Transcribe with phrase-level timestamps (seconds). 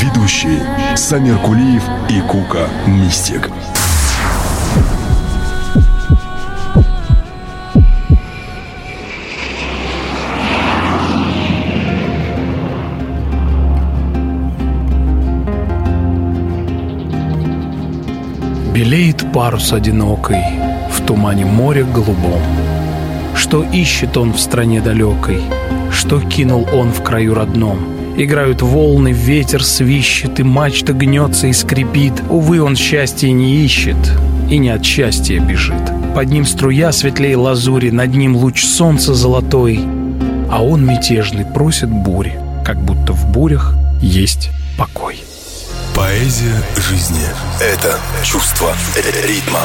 [0.00, 3.50] Ведущие Самир Кулиев и Кука Мистик.
[18.72, 20.42] Белеет парус одинокой
[20.90, 22.40] В тумане моря голубом.
[23.34, 25.42] Что ищет он в стране далекой?
[25.92, 27.99] Что кинул он в краю родном?
[28.22, 32.12] Играют волны, ветер свищет, и мачта гнется и скрипит.
[32.28, 33.96] Увы, он счастья не ищет
[34.50, 35.80] и не от счастья бежит.
[36.14, 39.80] Под ним струя светлее лазури, над ним луч солнца золотой,
[40.50, 45.24] а он мятежный просит бури, как будто в бурях есть покой.
[45.96, 47.24] Поэзия жизни—
[47.58, 48.74] это чувство
[49.26, 49.60] ритма.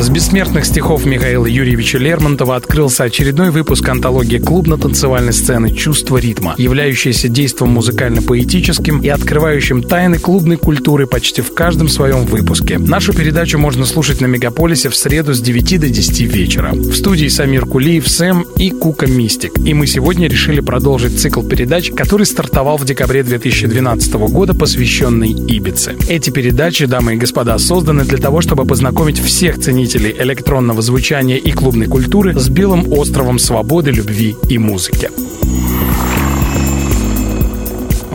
[0.00, 7.28] С бессмертных стихов Михаила Юрьевича Лермонтова открылся очередной выпуск антологии клубно-танцевальной сцены «Чувство ритма», являющаяся
[7.28, 12.78] действом музыкально-поэтическим и открывающим тайны клубной культуры почти в каждом своем выпуске.
[12.78, 16.70] Нашу передачу можно слушать на Мегаполисе в среду с 9 до 10 вечера.
[16.72, 19.58] В студии Самир Кулиев, Сэм и Кука Мистик.
[19.58, 25.94] И мы сегодня решили продолжить цикл передач, который стартовал в декабре 2012 года, посвященный Ибице.
[26.08, 31.36] Эти передачи, дамы и господа, созданы для того, чтобы познакомить всех ценителей ценителей электронного звучания
[31.36, 35.10] и клубной культуры с белым островом свободы, любви и музыки.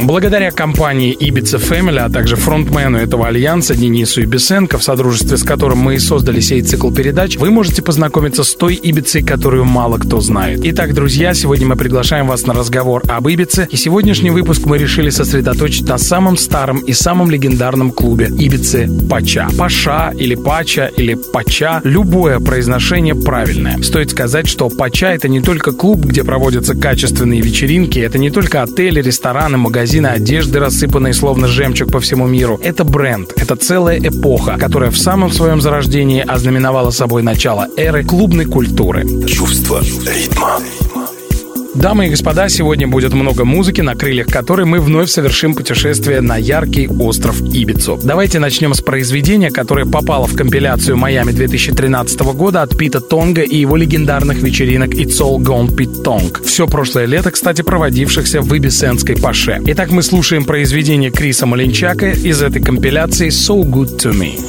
[0.02, 5.80] Благодаря компании Ibiza Family, а также фронтмену этого альянса Денису Ибисенко, в содружестве с которым
[5.80, 10.20] мы и создали сей цикл передач, вы можете познакомиться с той Ибицей, которую мало кто
[10.20, 10.60] знает.
[10.64, 15.10] Итак, друзья, сегодня мы приглашаем вас на разговор об Ибице, и сегодняшний выпуск мы решили
[15.10, 19.48] сосредоточить на самом старом и самом легендарном клубе Ибицы Пача.
[19.58, 23.82] Паша или Пача или Пача, любое произношение правильное.
[23.82, 28.62] Стоит сказать, что Пача это не только клуб, где проводятся качественные вечеринки, это не только
[28.62, 32.60] отели, рестораны, магазины, магазины одежды, рассыпанные словно жемчуг по всему миру.
[32.62, 38.46] Это бренд, это целая эпоха, которая в самом своем зарождении ознаменовала собой начало эры клубной
[38.46, 39.06] культуры.
[39.26, 40.60] Чувство ритма.
[41.76, 46.38] Дамы и господа, сегодня будет много музыки, на крыльях которой мы вновь совершим путешествие на
[46.38, 48.00] яркий остров Ибицу.
[48.02, 53.58] Давайте начнем с произведения, которое попало в компиляцию Майами 2013 года от Пита Тонга и
[53.58, 56.46] его легендарных вечеринок It's All Gone Pete Tong.
[56.46, 59.62] Все прошлое лето, кстати, проводившихся в Ибисенской Паше.
[59.66, 64.40] Итак, мы слушаем произведение Криса Маленчака из этой компиляции So Good To Me.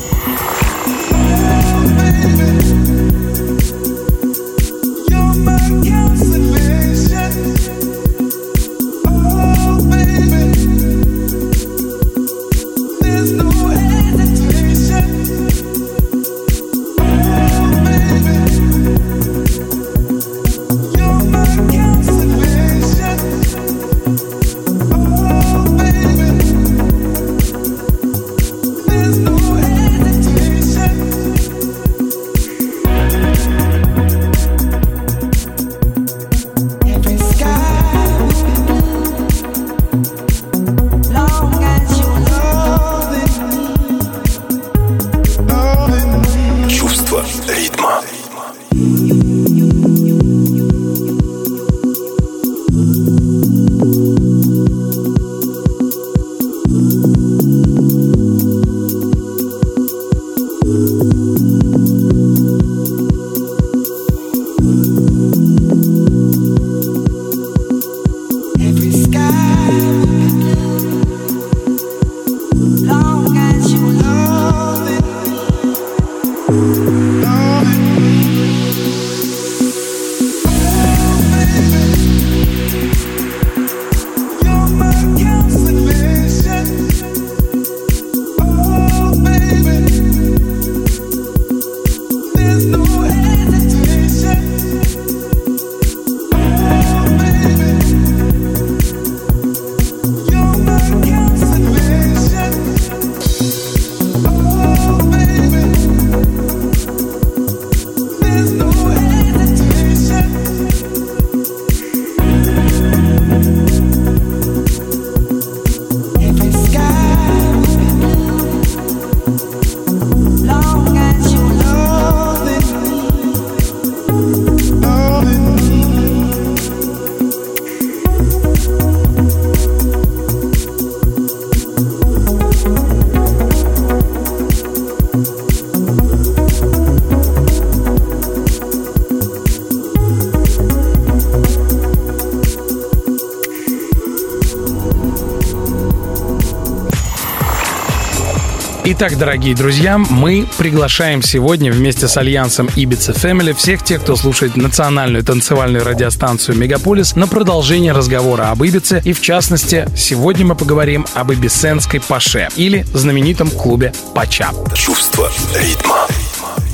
[148.98, 154.56] Итак, дорогие друзья, мы приглашаем сегодня вместе с альянсом Ibiza Family всех тех, кто слушает
[154.56, 159.02] национальную танцевальную радиостанцию Мегаполис на продолжение разговора об Ибице.
[159.04, 164.48] И в частности, сегодня мы поговорим об ибисенской Паше или знаменитом клубе Пача.
[164.72, 166.06] Чувство ритма.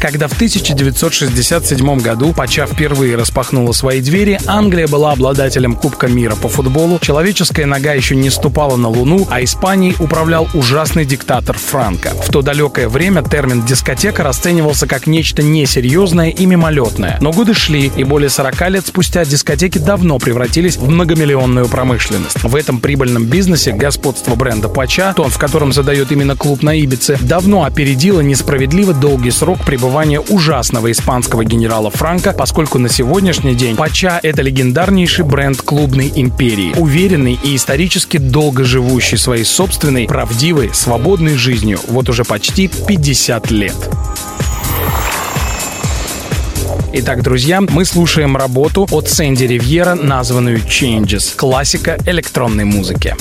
[0.02, 6.48] Когда в 1967 году Пача впервые распахнула свои двери, Англия была обладателем Кубка мира по
[6.48, 12.14] футболу, человеческая нога еще не ступала на Луну, а Испанией управлял ужасный диктатор Франко.
[12.20, 17.18] В то далекое время термин «дискотека» расценивался как нечто несерьезное и мимолетное.
[17.20, 22.42] Но годы шли, и более 40 лет спустя дискотеки давно превратились в многомиллионную промышленность.
[22.42, 27.16] В этом прибыльном бизнесе господство бренда Пача, тон, в котором задает именно клуб на Ибице,
[27.20, 33.76] давно опередило несправедливо долгий срок пребывания существование ужасного испанского генерала Франка, поскольку на сегодняшний день
[33.76, 41.36] Пача— это легендарнейший бренд клубной империи, уверенный и исторически долго живущий своей собственной, правдивой, свободной
[41.36, 43.76] жизнью вот уже почти 50 лет.
[46.94, 53.14] Итак, друзья, мы слушаем работу от Сэнди Ривьера, названную Changes, классика электронной музыки.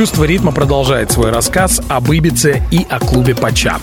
[0.00, 3.78] Чувство ритма продолжает свой рассказ об Ибице и о клубе Пача.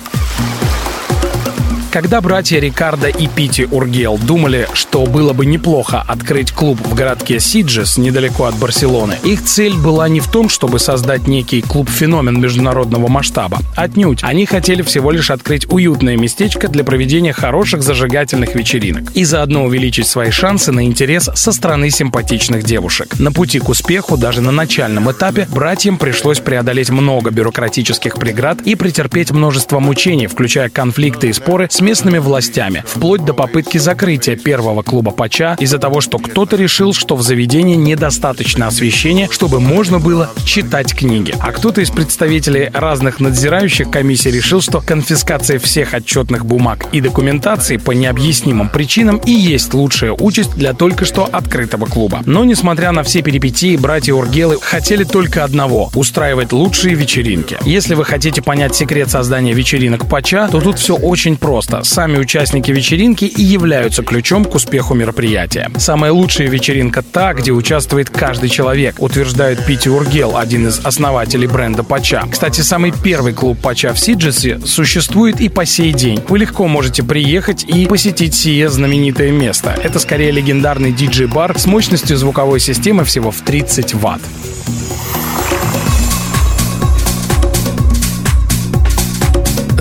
[1.97, 7.39] Когда братья Рикардо и Пити Ургел думали, что было бы неплохо открыть клуб в городке
[7.39, 13.07] Сиджес, недалеко от Барселоны, их цель была не в том, чтобы создать некий клуб-феномен международного
[13.07, 13.61] масштаба.
[13.75, 14.19] Отнюдь.
[14.21, 20.05] Они хотели всего лишь открыть уютное местечко для проведения хороших зажигательных вечеринок и заодно увеличить
[20.05, 23.17] свои шансы на интерес со стороны симпатичных девушек.
[23.17, 28.75] На пути к успеху даже на начальном этапе братьям пришлось преодолеть много бюрократических преград и
[28.75, 34.81] претерпеть множество мучений, включая конфликты и споры с местными властями, вплоть до попытки закрытия первого
[34.81, 40.29] клуба Пача из-за того, что кто-то решил, что в заведении недостаточно освещения, чтобы можно было
[40.43, 41.33] читать книги.
[41.39, 47.77] А кто-то из представителей разных надзирающих комиссий решил, что конфискация всех отчетных бумаг и документации
[47.77, 52.21] по необъяснимым причинам и есть лучшая участь для только что открытого клуба.
[52.25, 57.57] Но, несмотря на все перипетии, братья Ургелы хотели только одного— устраивать лучшие вечеринки.
[57.63, 61.76] Если вы хотите понять секрет создания вечеринок Пача, то тут все очень просто.
[61.83, 65.69] Сами участники вечеринки и являются ключом к успеху мероприятия.
[65.77, 71.83] Самая лучшая вечеринка та, где участвует каждый человек, утверждает Пити Ургел, один из основателей бренда
[71.83, 72.23] Пача.
[72.29, 76.21] Кстати, самый первый клуб Пача в Сиджесе существует и по сей день.
[76.27, 79.75] Вы легко можете приехать и посетить сие знаменитое место.
[79.83, 84.21] Это скорее легендарный диджей-бар с мощностью звуковой системы всего в 30 ватт.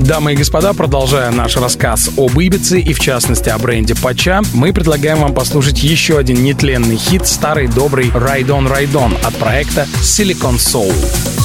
[0.07, 4.73] Дамы и господа, продолжая наш рассказ об Ибице и в частности о бренде Пача, мы
[4.73, 9.85] предлагаем вам послушать еще один нетленный хит старый добрый Ride On Ride On от проекта
[10.01, 11.36] Silicon Soul.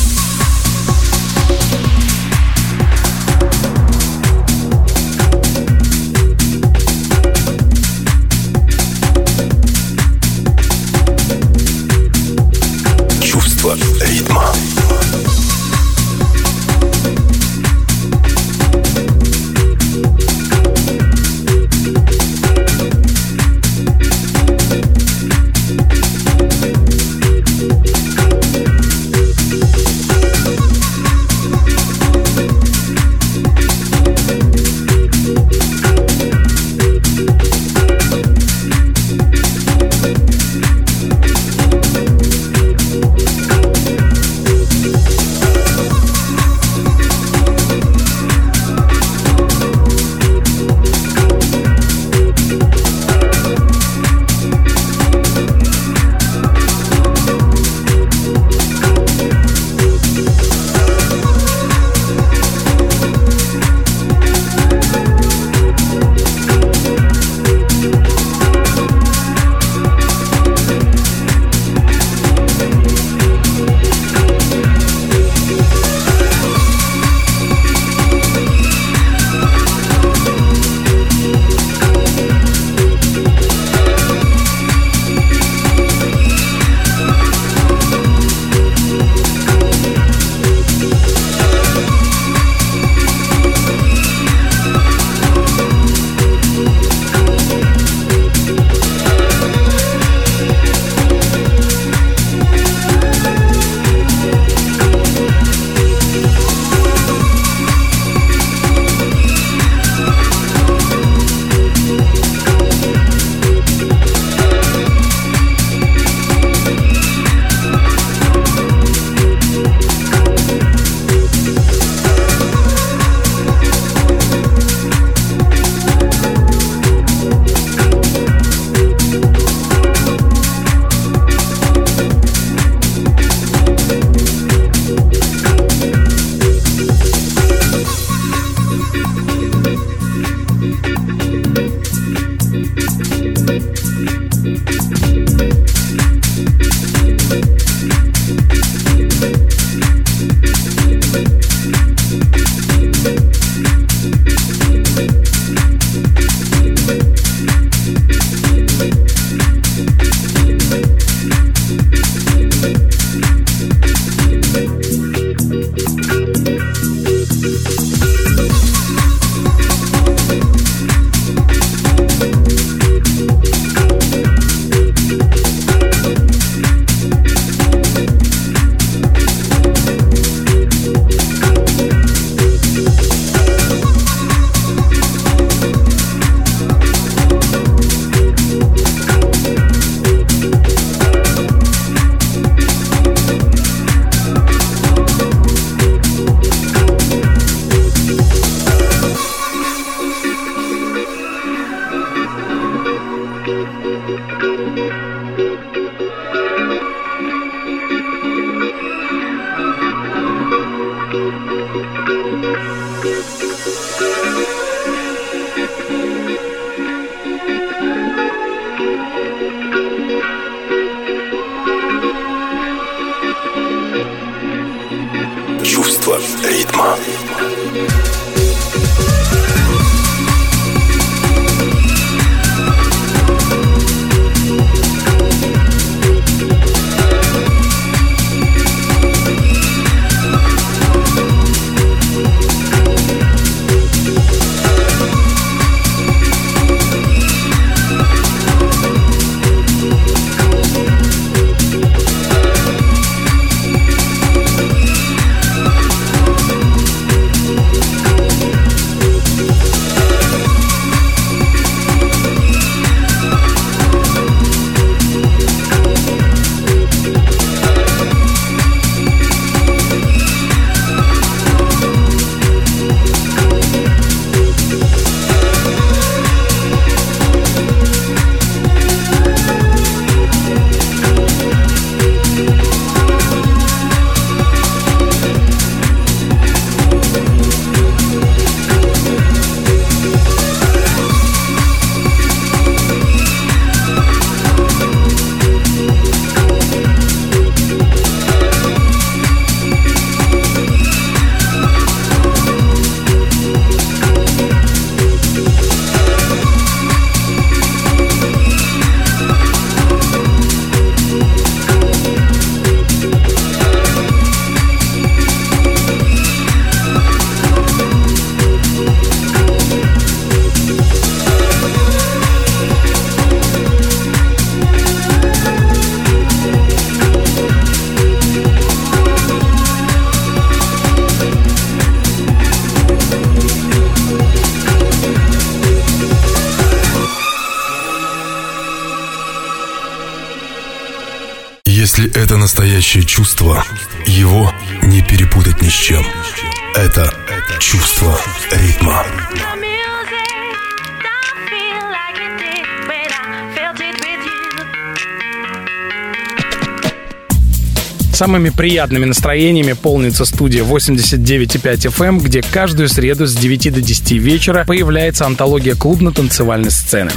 [358.21, 364.19] Самыми приятными настроениями полнится студия 89,5 FM, эм, где каждую среду с 9 до 10
[364.19, 367.09] вечера появляется антология клубно-танцевальной сцены.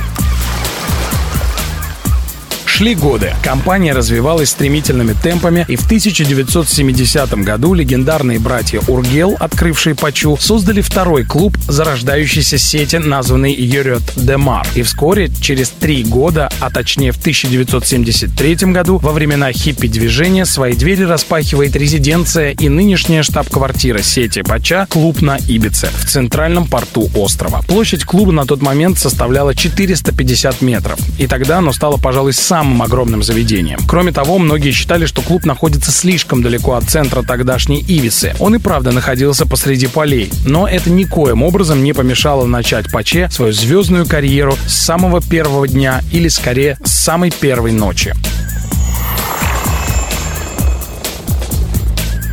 [2.77, 3.33] Шли годы.
[3.45, 11.23] Компания развивалась стремительными темпами, и в 1970 году легендарные братья Ургел, открывшие Пачу, создали второй
[11.23, 14.67] клуб зарождающейся сети, названный Юрет Демар.
[14.75, 21.05] И вскоре, через три года, а точнее в 1973 году, во времена хиппи-движения, свои двери
[21.05, 27.63] распахивает резиденция и нынешняя штаб-квартира сети Пача клуб на Ибице, в центральном порту острова.
[27.69, 30.99] Площадь клуба на тот момент составляла 450 метров.
[31.19, 33.79] И тогда оно стало, пожалуй, самым самым огромным заведением.
[33.87, 38.35] Кроме того, многие считали, что клуб находится слишком далеко от центра тогдашней Ивисы.
[38.39, 43.53] Он и правда находился посреди полей, но это никоим образом не помешало начать Паче свою
[43.53, 48.15] звездную карьеру с самого первого дня или скорее с самой первой ночи.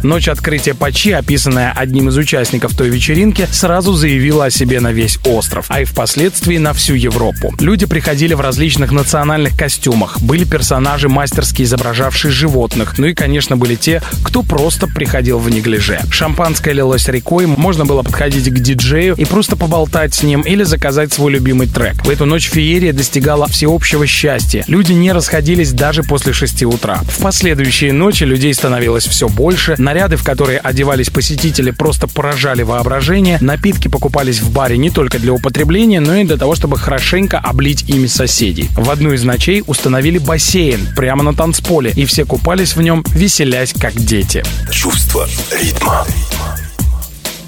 [0.03, 5.19] Ночь открытия Пачи, описанная одним из участников той вечеринки, сразу заявила о себе на весь
[5.25, 7.53] остров, а и впоследствии на всю Европу.
[7.59, 13.75] Люди приходили в различных национальных костюмах, были персонажи, мастерски изображавшие животных, ну и, конечно, были
[13.75, 16.01] те, кто просто приходил в неглиже.
[16.09, 21.13] Шампанское лилось рекой, можно было подходить к диджею и просто поболтать с ним или заказать
[21.13, 22.03] свой любимый трек.
[22.03, 24.63] В эту ночь феерия достигала всеобщего счастья.
[24.67, 27.01] Люди не расходились даже после 6 утра.
[27.07, 32.63] В последующие ночи людей становилось все больше, на Наряды, в которые одевались посетители, просто поражали
[32.63, 33.37] воображение.
[33.41, 37.83] Напитки покупались в баре не только для употребления, но и для того, чтобы хорошенько облить
[37.89, 38.69] ими соседей.
[38.77, 43.73] В одну из ночей установили бассейн прямо на танцполе, и все купались в нем, веселясь
[43.73, 44.45] как дети.
[44.71, 45.27] Чувство
[45.61, 46.07] ритма.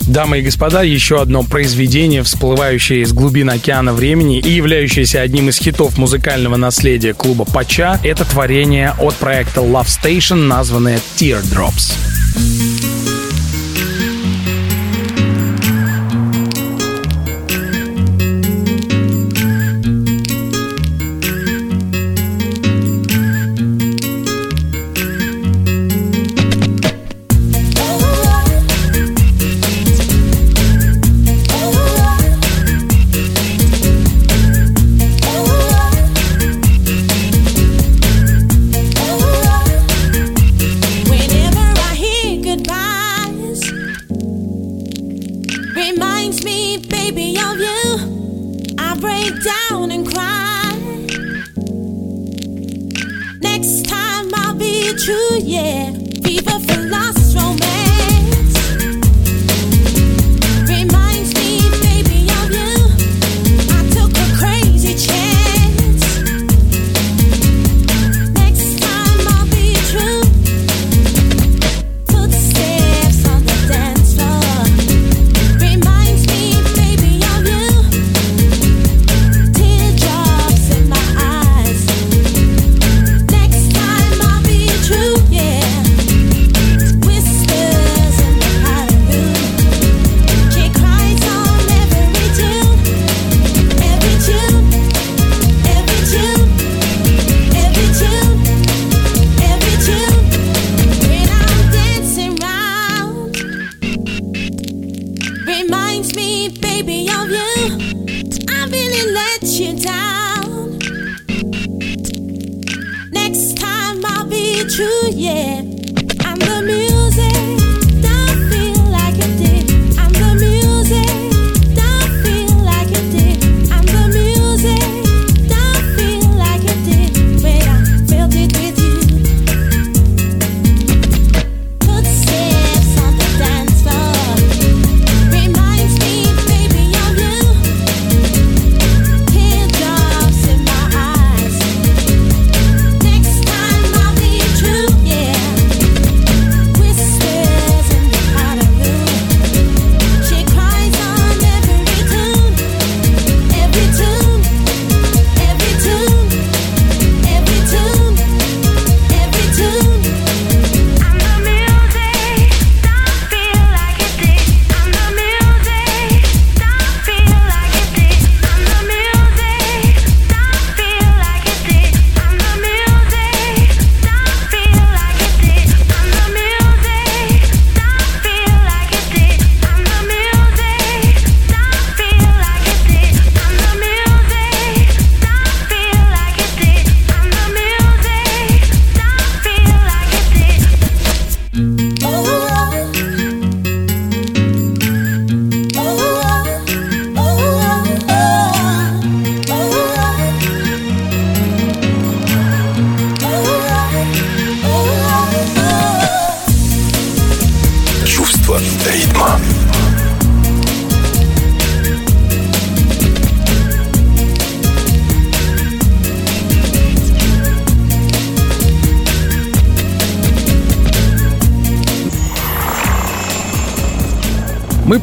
[0.08, 5.58] Дамы и господа, еще одно произведение, всплывающее из глубин океана времени и являющееся одним из
[5.58, 11.94] хитов музыкального наследия клуба Пача, это творение от проекта Love Station, названное Teardrops.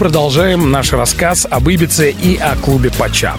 [0.01, 3.37] Продолжаем наш рассказ об Ибице и о клубе Пача.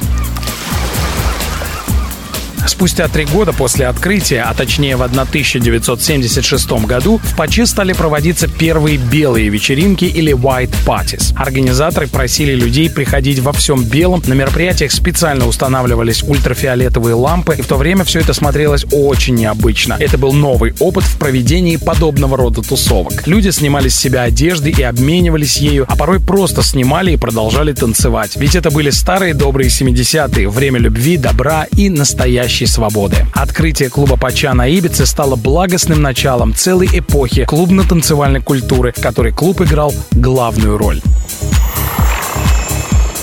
[2.68, 8.98] Спустя три года после открытия, а точнее в 1976 году, в Паче стали проводиться первые
[8.98, 11.34] белые вечеринки или white parties.
[11.36, 14.22] Организаторы просили людей приходить во всем белом.
[14.28, 19.98] На мероприятиях специально устанавливались ультрафиолетовые лампы, и в то время все это смотрелось очень необычно.
[20.00, 23.28] Это был новый опыт в проведении подобного рода тусовок.
[23.28, 28.36] Люди снимали с себя одежды и обменивались ею, а порой просто снимали и продолжали танцевать.
[28.36, 33.26] Ведь это были старые добрые 70-е, время любви, добра и настоящей настоящей свободы.
[33.34, 39.62] Открытие клуба Пача на Ибице стало благостным началом целой эпохи клубно-танцевальной культуры, в которой клуб
[39.62, 41.02] играл главную роль.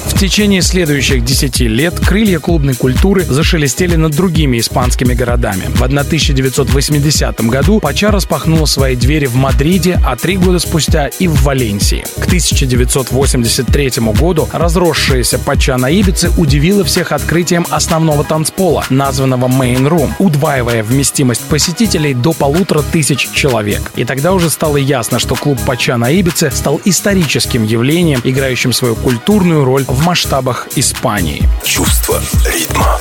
[0.08, 5.62] В течение следующих 10 лет крылья клубной культуры зашелестели над другими испанскими городами.
[5.68, 11.42] В 1980 году Пача распахнула свои двери в Мадриде, а три года спустя и в
[11.44, 12.04] Валенсии.
[12.16, 20.10] К 1983 году разросшаяся Пача на Ибице удивила всех открытием основного танцпола, названного Main Room,
[20.18, 23.92] удваивая вместимость посетителей до полутора тысяч человек.
[23.94, 28.96] И тогда уже стало ясно, что клуб Пача на Ибице стал историческим явлением, играющим свою
[28.96, 31.48] культурную роль масштабах Испании.
[31.62, 32.98] Чувство ритма.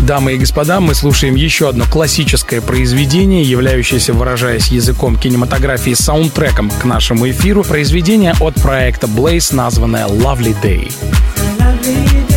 [0.00, 6.84] Дамы и господа, мы слушаем еще одно классическое произведение, являющееся, выражаясь языком кинематографии, саундтреком к
[6.84, 7.64] нашему эфиру.
[7.64, 10.92] Произведение от проекта Blaze, названное Lovely Day.
[11.58, 12.27] Lovely day.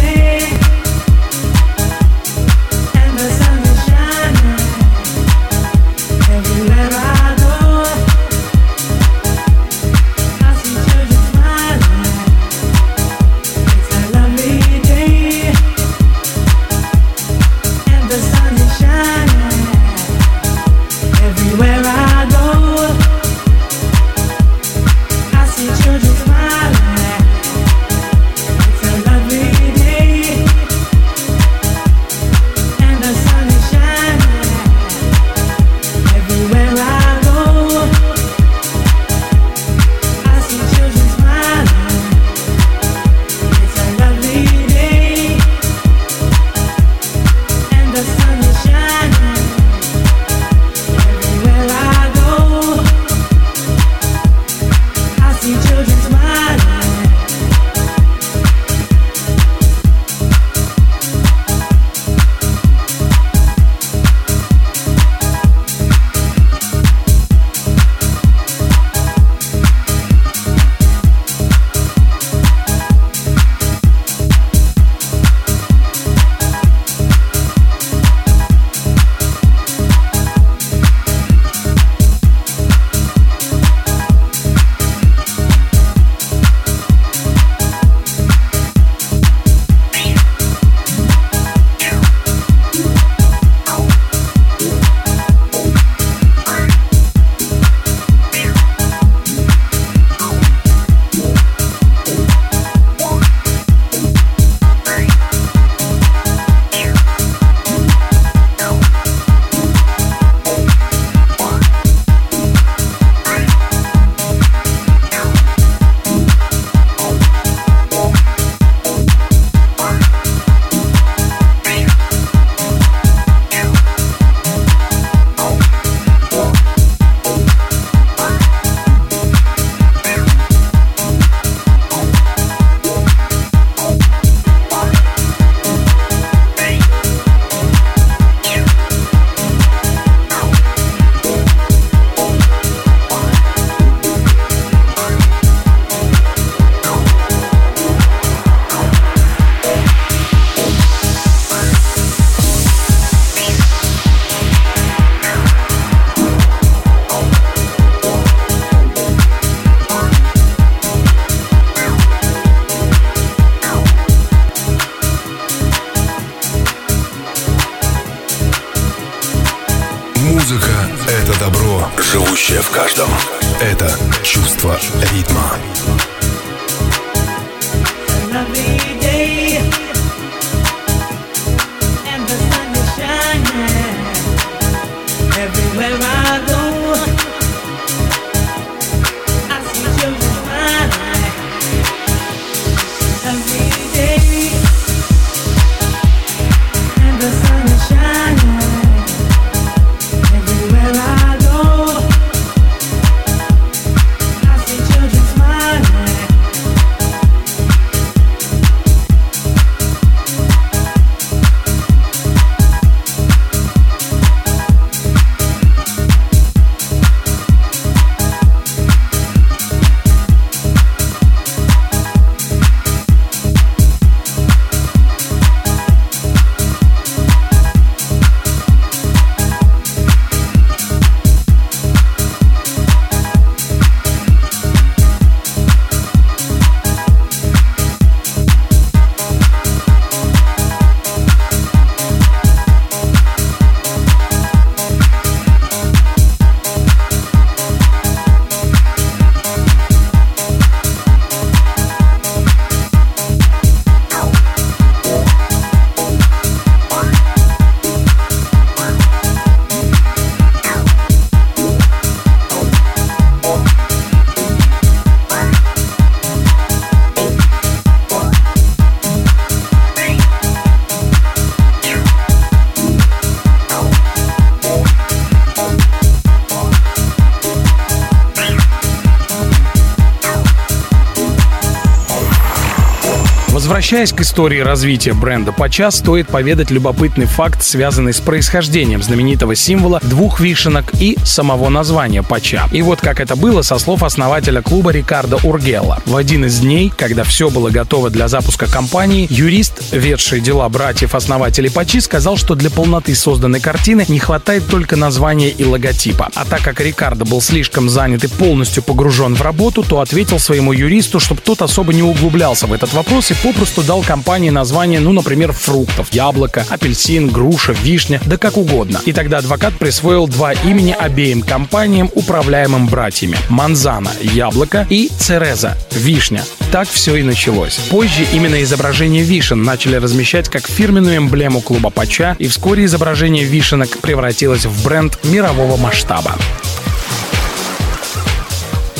[283.91, 289.99] Возвращаясь к истории развития бренда Пача, стоит поведать любопытный факт, связанный с происхождением знаменитого символа
[290.01, 292.69] двух вишенок и самого названия Пача.
[292.71, 296.01] И вот как это было со слов основателя клуба Рикардо Ургелла.
[296.05, 301.69] В один из дней, когда все было готово для запуска компании, юрист, ведший дела братьев-основателей
[301.69, 306.29] Пачи, сказал, что для полноты созданной картины не хватает только названия и логотипа.
[306.33, 310.71] А так как Рикардо был слишком занят и полностью погружен в работу, то ответил своему
[310.71, 315.11] юристу, чтобы тот особо не углублялся в этот вопрос и попросту дал компании название, ну,
[315.11, 319.01] например, фруктов, яблоко, апельсин, груша, вишня, да как угодно.
[319.05, 323.37] И тогда адвокат присвоил два имени обеим компаниям, управляемым братьями.
[323.49, 326.43] Манзана– яблоко и Цереза– вишня.
[326.71, 327.75] Так все и началось.
[327.89, 333.99] Позже именно изображение вишен начали размещать как фирменную эмблему клуба Пача, и вскоре изображение вишенок
[333.99, 336.35] превратилось в бренд мирового масштаба.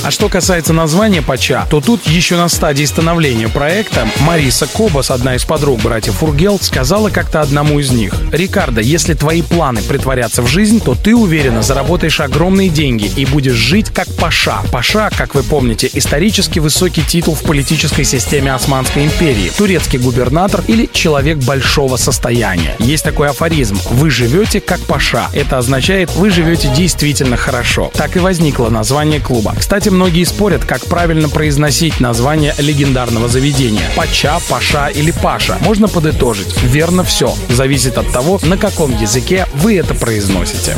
[0.04, 5.36] А что касается названия Пача, то тут еще на стадии становления проекта Мариса Кобас, одна
[5.36, 8.16] из подруг братьев Ургел, сказала как-то одному из них.
[8.32, 13.54] «Рикардо, если твои планы притворятся в жизнь, то ты уверенно заработаешь огромные деньги и будешь
[13.54, 14.62] жить как Паша».
[14.72, 20.90] Паша, как вы помните, исторически высокий титул в политической системе Османской империи, турецкий губернатор или
[20.92, 22.76] человек большого состояния.
[22.80, 25.28] Есть такой афоризм «Вы живете как Паша».
[25.34, 27.92] Это означает «Вы живете действительно хорошо».
[27.94, 29.54] Так и возникло название клуба.
[29.58, 33.84] Кстати, многие спорят, как правильно произносить название легендарного заведения.
[33.96, 35.58] Пача, Паша или Паша.
[35.62, 36.62] Можно подытожить.
[36.64, 37.36] Верно все.
[37.50, 40.76] Зависит от того, на каком языке вы это произносите.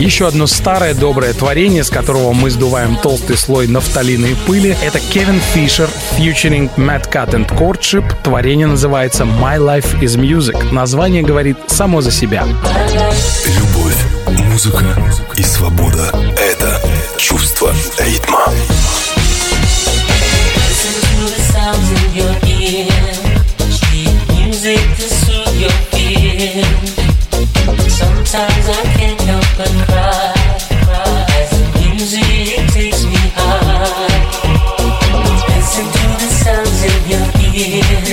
[0.00, 4.98] Еще одно старое доброе творение, с которого мы сдуваем толстый слой нафталины и пыли, это
[4.98, 8.04] Кевин Фишер featuring Matt Cut and Courtship.
[8.22, 10.72] Творение называется My Life is Music.
[10.72, 12.46] Название говорит само за себя.
[14.50, 14.84] Музыка
[15.36, 16.82] и свобода— это
[17.16, 18.52] чувство ритма.
[37.62, 38.09] Ear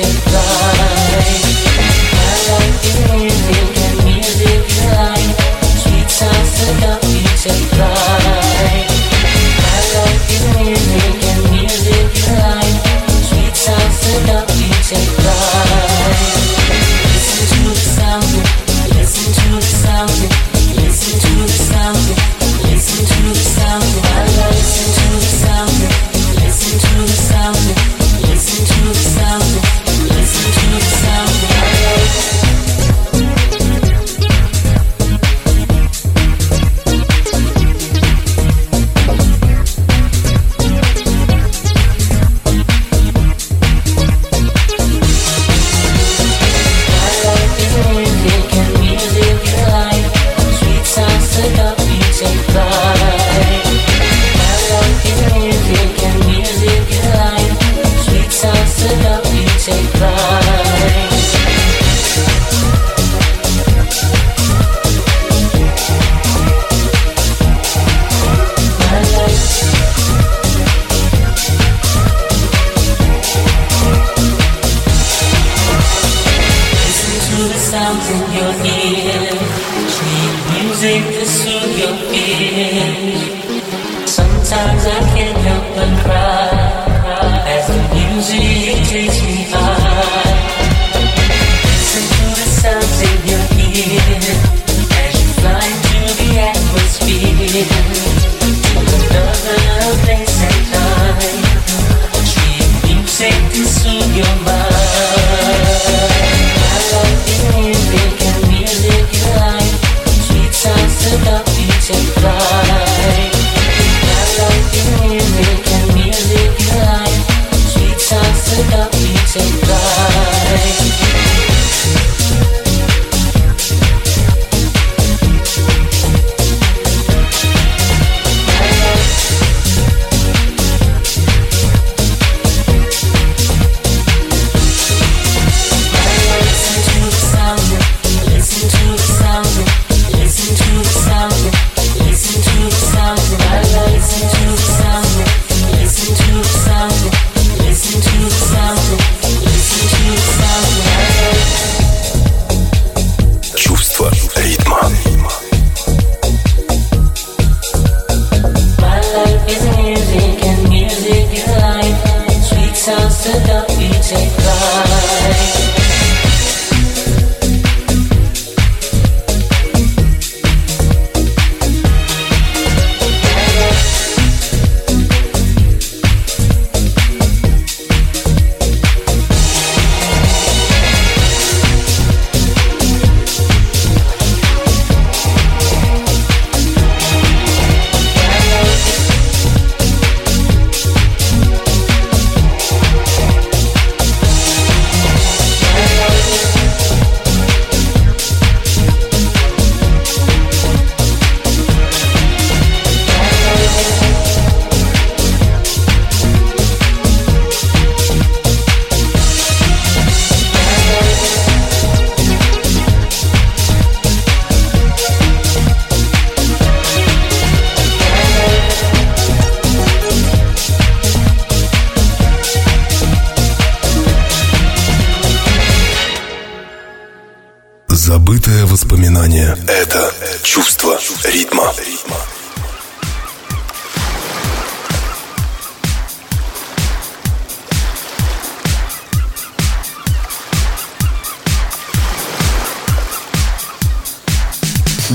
[0.00, 0.69] in love.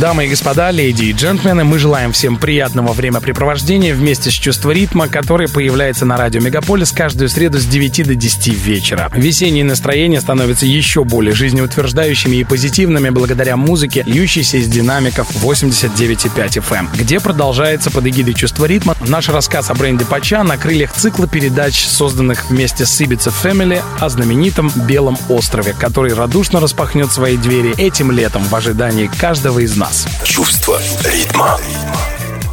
[0.06, 5.08] Дамы и господа, леди и джентльмены, мы желаем всем приятного времяпрепровождения вместе с «Чувство ритма»,
[5.08, 9.12] которое появляется на радио «Мегаполис» каждую среду с 9 до 10 вечера.
[9.16, 16.96] Весеннее настроение становится еще более жизнеутверждающими и позитивными благодаря музыке, льющейся из динамиков 89,5 FM,
[16.96, 21.84] где продолжается под эгидой «Чувство ритма» наш рассказ о бренде Пача на крыльях цикла передач,
[21.84, 28.12] созданных вместе с Ibiza Family о знаменитом Белом острове, который радушно распахнет свои двери этим
[28.12, 29.95] летом в ожидании каждого из нас.
[30.24, 31.60] Чувство ритма.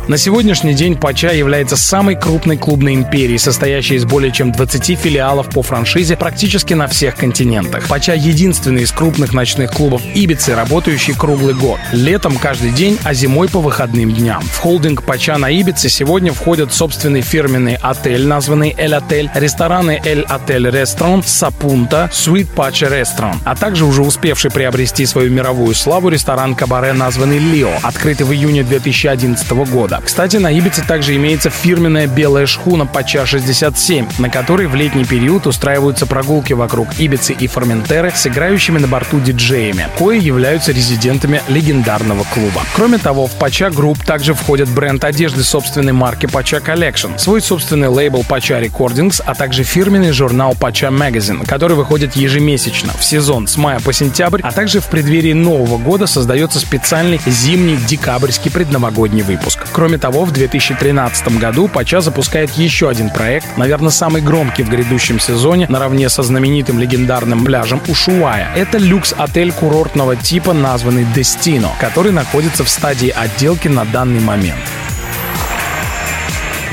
[0.08, 5.48] На сегодняшний день Пача является самой крупной клубной империей, состоящей из более чем 20 филиалов
[5.48, 7.86] по франшизе практически на всех континентах.
[7.86, 11.78] Пача— единственный из крупных ночных клубов Ибицы, работающий круглый год.
[11.92, 14.42] Летом каждый день, а зимой по выходным дням.
[14.42, 20.26] В холдинг Пача на Ибице сегодня входят собственный фирменный отель, названный Эль Отель, рестораны Эль
[20.28, 26.56] Отель Ресторан, Сапунта, Sweet Пача Ресторан, а также уже успевший приобрести свою мировую славу ресторан
[26.56, 29.91] Кабаре, названный Лио, открытый в июне 2011 года.
[30.00, 35.46] Кстати, на Ибице также имеется фирменная белая шхуна Пача 67, на которой в летний период
[35.46, 42.24] устраиваются прогулки вокруг Ибицы и Форментеры с играющими на борту диджеями, кои являются резидентами легендарного
[42.32, 42.62] клуба.
[42.74, 47.88] Кроме того, в Pacha Group также входят бренд одежды собственной марки Pacha Collection, свой собственный
[47.88, 53.56] лейбл Pacha Recordings, а также фирменный журнал Pacha Magazine, который выходит ежемесячно в сезон с
[53.56, 59.58] мая по сентябрь, а также в преддверии Нового года создается специальный зимний декабрьский предновогодний выпуск.
[59.82, 65.18] Кроме того, в 2013 году Pacha запускает еще один проект, наверное, самый громкий в грядущем
[65.18, 68.48] сезоне, наравне со знаменитым легендарным пляжем Ushuaïa.
[68.54, 74.60] Это люкс-отель курортного типа, названный Destino, который находится в стадии отделки на данный момент.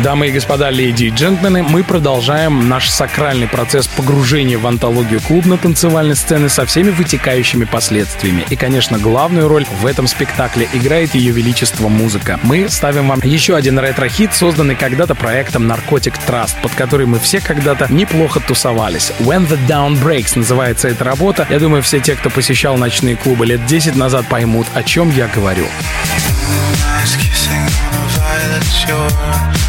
[0.03, 6.15] Дамы и господа, леди и джентльмены, мы продолжаем наш сакральный процесс погружения в антологию клубно-танцевальной
[6.15, 8.45] сцены со всеми вытекающими последствиями.
[8.49, 12.39] И, конечно, главную роль в этом спектакле играет ее величество музыка.
[12.43, 17.41] Мы ставим вам еще один ретро-хит, созданный когда-то проектом Narcotic Trust, под который мы все
[17.41, 19.11] когда-то неплохо тусовались.
[19.19, 21.45] When the Down Breaks называется эта работа.
[21.49, 25.27] Я думаю, все те, кто посещал ночные клубы лет 10 назад, поймут, о чем я
[25.27, 25.65] говорю.
[28.49, 29.68] The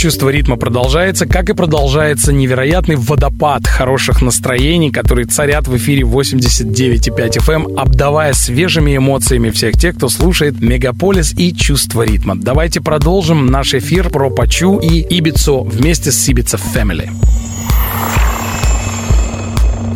[0.00, 7.36] «Чувство ритма» продолжается, как и продолжается невероятный водопад хороших настроений, которые царят в эфире 89,5
[7.36, 12.34] FM, эм, обдавая свежими эмоциями всех тех, кто слушает «Мегаполис» и «Чувство ритма».
[12.34, 17.10] Давайте продолжим наш эфир про Пачу и Ибицу вместе с Ибица Family.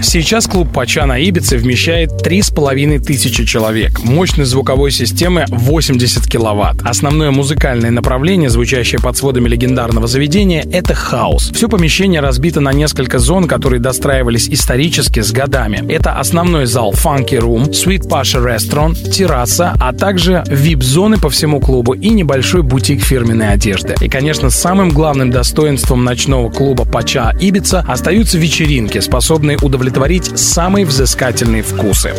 [0.04, 4.04] Сейчас клуб Пача на Ибице вмещает 3,5 тысячи человек.
[4.04, 6.82] Мощность звуковой системы 80 киловатт.
[6.84, 11.50] Основное музыкальное направление, звучащее под сводами легендарного заведения, это хаос.
[11.52, 15.82] Все помещение разбито на несколько зон, которые достраивались исторически с годами.
[15.90, 21.94] Это основной зал Funky Room, Sweet Pasha Restaurant, терраса, а также VIP-зоны по всему клубу
[21.94, 23.94] и небольшой бутик фирменной одежды.
[24.00, 29.93] И, конечно, самым главным достоинством ночного клуба Пача Ибица остаются вечеринки, способные удовлетворить
[30.38, 32.12] самые взыскательные вкусы.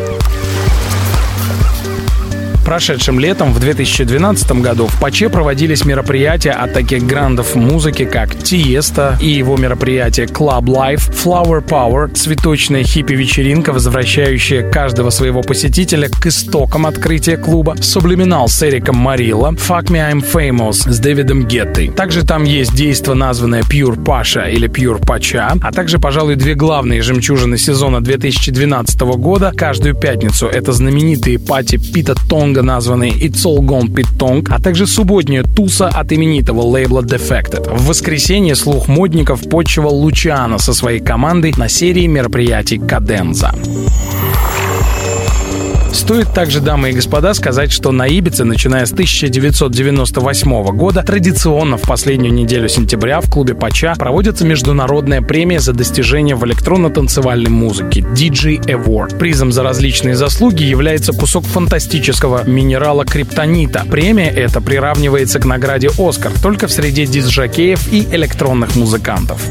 [2.65, 9.19] Прошедшим летом в 2012 году в Паче проводились мероприятия от таких грандов музыки, как Тиеста
[9.21, 16.87] и его мероприятие Club Life, Flower Power, цветочная хиппи-вечеринка, возвращающая каждого своего посетителя к истокам
[16.87, 21.89] открытия клуба, Subliminal с Эриком Марилла, Fuck Me I'm Famous с Дэвидом Геттой.
[21.89, 27.03] Также там есть действо, названное Pure Pasha или Pure Пача, а также, пожалуй, две главные
[27.03, 29.53] жемчужины сезона 2012 года.
[29.55, 32.15] Каждую пятницу это знаменитые пати Пита
[32.55, 37.75] Тонга, названные It's All Gone Pit Tong, а также субботняя туса от именитого лейбла Defected.
[37.75, 43.53] В воскресенье слух модников почивал Лучиано со своей командой на серии мероприятий Каденза.
[45.95, 51.83] Стоит также, дамы и господа, сказать, что на Ибице, начиная с 1998 года, традиционно в
[51.83, 58.65] последнюю неделю сентября в клубе Пача проводится международная премия за достижения в электронно-танцевальной музыке DJ
[58.65, 59.17] Award.
[59.17, 63.85] Призом за различные заслуги является кусок фантастического минерала криптонита.
[63.89, 69.41] Премия эта приравнивается к награде «Оскар» только в среде дисжакеев и электронных музыкантов.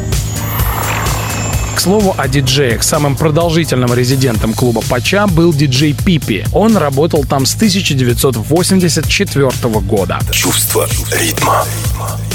[1.75, 6.45] К слову о диджеях, самым продолжительным резидентом клуба Пача был диджей Пипи.
[6.53, 10.21] Он работал там с 1984 года.
[10.31, 11.65] Чувство ритма.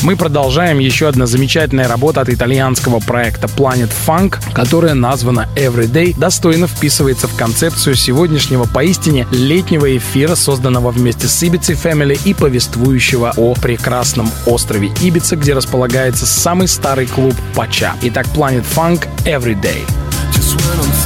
[0.04, 6.68] Мы продолжаем еще одна замечательная работа от итальянского проекта Planet Funk, которая названа Everyday, достойно
[6.68, 13.54] вписывается в концепцию сегодняшнего поистине летнего эфира, созданного вместе с Ibiza Family и повествующего о
[13.56, 17.94] прекрасном острове Ибица, где располагается самый старый клуб Пача.
[18.02, 19.86] Итак, Planet Funk Everyday.
[20.34, 20.99] Just when I'm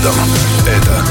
[0.00, 0.14] каждом.
[0.66, 1.09] Это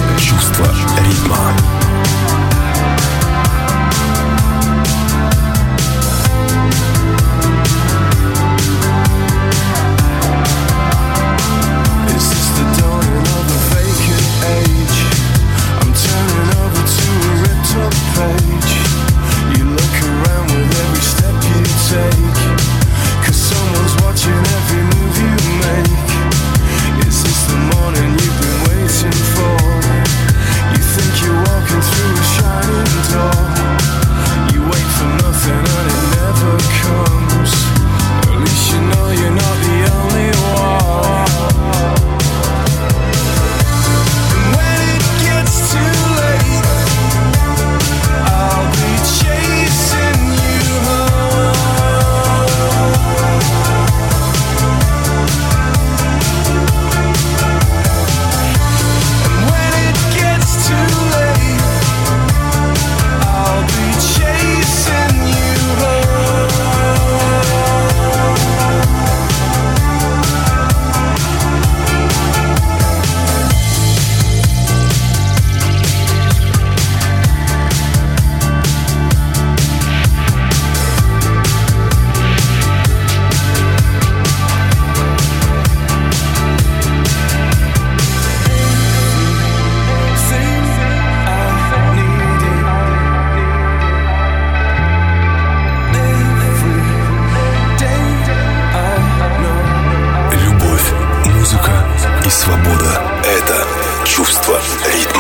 [104.49, 105.18] чувство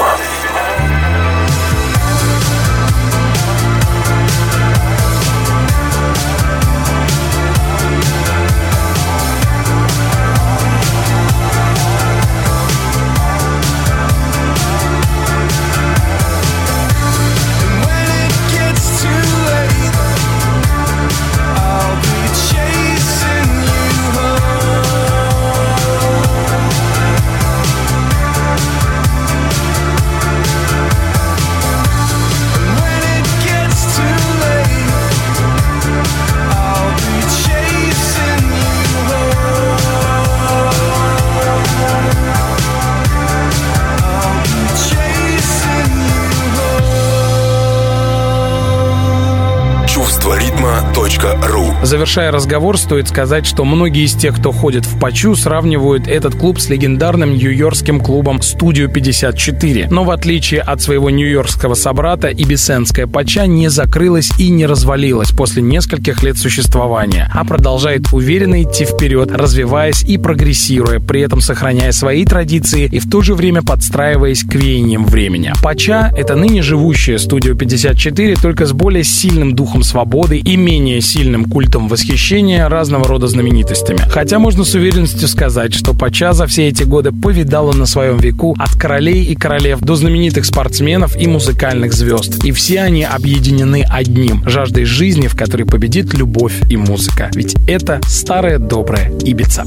[51.81, 56.59] Завершая разговор, стоит сказать, что многие из тех, кто ходит в Пачу, сравнивают этот клуб
[56.59, 59.87] с легендарным нью-йоркским клубом Studio 54.
[59.89, 65.61] Но в отличие от своего нью-йоркского собрата, Ибисенская Пача не закрылась и не развалилась после
[65.61, 72.25] нескольких лет существования, а продолжает уверенно идти вперед, развиваясь и прогрессируя, при этом сохраняя свои
[72.25, 75.53] традиции и в то же время подстраиваясь к веяниям времени.
[75.63, 81.45] Пача— это ныне живущая Studio 54, только с более сильным духом свободы и менее сильным
[81.69, 83.99] культом восхищения разного рода знаменитостями.
[84.09, 88.55] Хотя можно с уверенностью сказать, что Пача за все эти годы повидала на своем веку
[88.57, 92.43] от королей и королев до знаменитых спортсменов и музыкальных звезд.
[92.43, 97.29] И все они объединены одним– жаждой жизни, в которой победит любовь и музыка.
[97.35, 99.63] Ведь это старая добрая Ибица.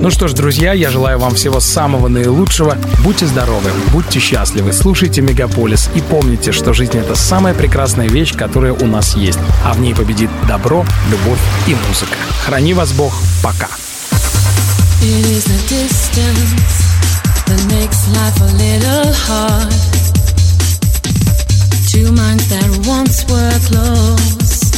[0.00, 2.76] Ну что ж, друзья, я желаю вам всего самого наилучшего.
[3.02, 8.72] Будьте здоровы, будьте счастливы, слушайте Мегаполис и помните, что жизнь— это самая прекрасная вещь, которая
[8.74, 9.40] у нас есть.
[9.64, 12.14] А в ней победит добро, любовь и музыка.
[12.46, 13.12] Храни вас Бог.
[13.42, 13.68] Пока.
[21.90, 24.70] Two minds that once were close,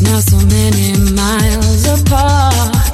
[0.00, 2.93] now so many miles apart.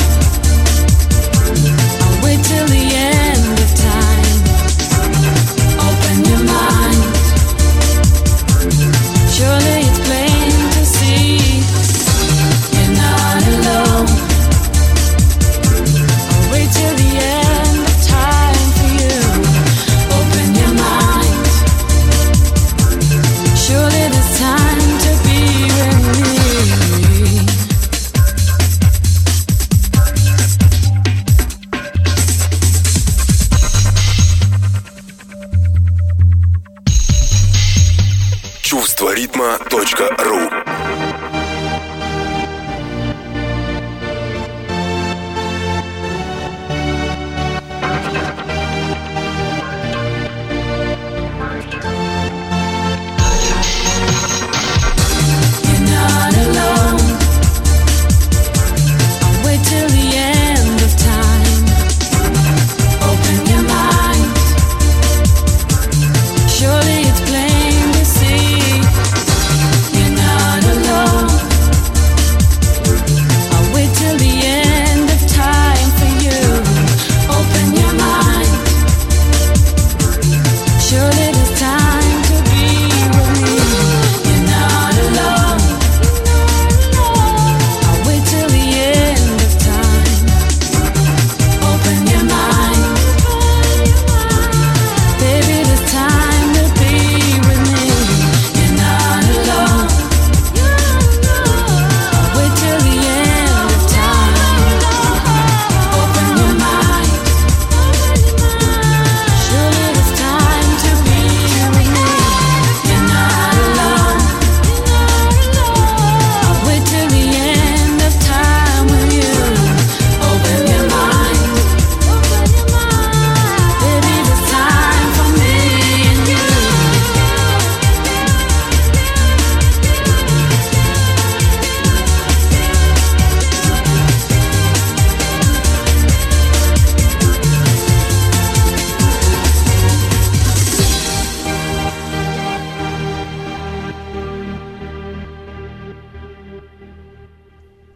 [39.91, 40.50] Ритма.ру